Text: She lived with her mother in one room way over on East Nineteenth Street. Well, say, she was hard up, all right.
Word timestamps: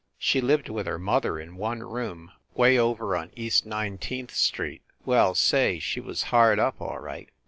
She 0.17 0.41
lived 0.41 0.67
with 0.67 0.87
her 0.87 0.97
mother 0.97 1.39
in 1.39 1.57
one 1.57 1.83
room 1.83 2.31
way 2.55 2.75
over 2.79 3.15
on 3.15 3.29
East 3.35 3.67
Nineteenth 3.67 4.33
Street. 4.33 4.81
Well, 5.05 5.35
say, 5.35 5.77
she 5.77 5.99
was 5.99 6.23
hard 6.33 6.57
up, 6.57 6.81
all 6.81 6.97
right. 6.97 7.29